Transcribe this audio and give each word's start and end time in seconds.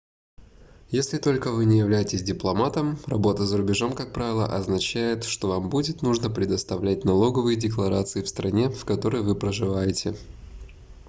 если 0.89 1.19
только 1.19 1.51
вы 1.51 1.65
не 1.65 1.77
являетесь 1.77 2.23
дипломатом 2.23 2.97
работа 3.05 3.45
за 3.45 3.57
рубежом 3.57 3.93
как 3.93 4.11
правило 4.13 4.47
означает 4.47 5.23
что 5.25 5.49
вам 5.49 5.69
будет 5.69 6.01
нужно 6.01 6.31
предоставлять 6.31 7.05
налоговые 7.05 7.55
декларации 7.55 8.23
в 8.23 8.27
стране 8.27 8.71
в 8.71 8.83
которой 8.83 9.21
вы 9.21 9.35
проживаете 9.35 10.17